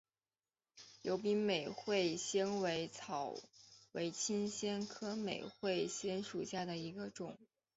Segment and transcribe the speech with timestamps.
[1.03, 2.89] 疣柄美喙藓为
[4.11, 7.37] 青藓科美喙藓属下的一个种。